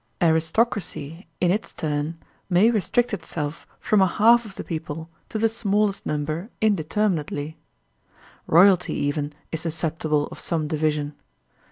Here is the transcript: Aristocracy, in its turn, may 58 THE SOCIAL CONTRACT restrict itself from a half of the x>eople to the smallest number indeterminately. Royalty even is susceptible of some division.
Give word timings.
Aristocracy, 0.19 1.27
in 1.39 1.51
its 1.51 1.73
turn, 1.73 2.17
may 2.49 2.71
58 2.71 2.71
THE 2.71 2.71
SOCIAL 2.71 2.71
CONTRACT 2.71 2.73
restrict 2.73 3.13
itself 3.13 3.67
from 3.79 4.01
a 4.01 4.07
half 4.07 4.45
of 4.45 4.55
the 4.55 4.63
x>eople 4.65 5.07
to 5.29 5.37
the 5.37 5.47
smallest 5.47 6.05
number 6.07 6.49
indeterminately. 6.59 7.59
Royalty 8.47 8.95
even 8.95 9.31
is 9.51 9.61
susceptible 9.61 10.25
of 10.31 10.39
some 10.39 10.67
division. 10.67 11.13